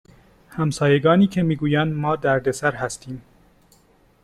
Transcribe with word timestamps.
همسایگانی 0.49 1.27
که 1.27 1.43
می 1.43 1.55
گویند 1.55 1.93
ما 1.93 2.15
دردسر 2.15 2.75
هستیم 2.75 3.21